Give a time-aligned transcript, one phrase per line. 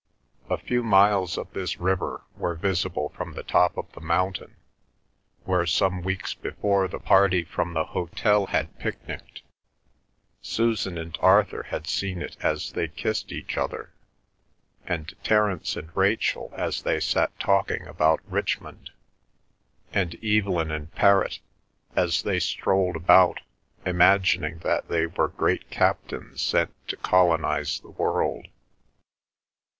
[0.49, 4.55] A few miles of this river were visible from the top of the mountain
[5.43, 9.43] where some weeks before the party from the hotel had picnicked.
[10.41, 13.93] Susan and Arthur had seen it as they kissed each other,
[14.87, 18.89] and Terence and Rachel as they sat talking about Richmond,
[19.93, 21.41] and Evelyn and Perrott
[21.95, 23.41] as they strolled about,
[23.85, 28.47] imagining that they were great captains sent to colonise the world.